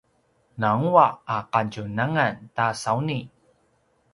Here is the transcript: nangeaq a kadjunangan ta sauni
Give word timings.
nangeaq 0.59 1.13
a 1.35 1.37
kadjunangan 1.51 2.35
ta 2.55 2.65
sauni 2.83 3.19